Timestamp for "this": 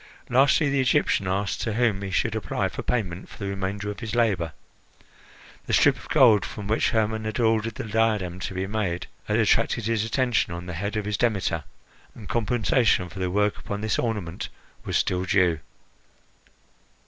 13.81-13.99